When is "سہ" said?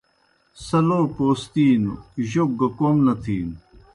0.65-0.79